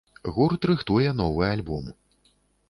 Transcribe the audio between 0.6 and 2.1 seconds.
рыхтуе новы альбом.